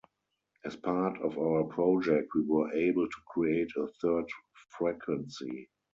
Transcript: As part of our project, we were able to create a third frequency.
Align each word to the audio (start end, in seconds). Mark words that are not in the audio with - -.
As 0.65 0.75
part 0.75 1.21
of 1.21 1.37
our 1.37 1.63
project, 1.65 2.29
we 2.33 2.41
were 2.41 2.73
able 2.73 3.07
to 3.07 3.17
create 3.27 3.69
a 3.77 3.85
third 4.01 4.25
frequency. 4.71 5.69